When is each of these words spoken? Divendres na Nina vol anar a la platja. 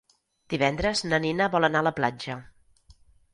Divendres 0.53 1.03
na 1.09 1.19
Nina 1.25 1.49
vol 1.57 1.67
anar 1.69 1.83
a 1.85 1.87
la 1.89 1.93
platja. 2.01 2.39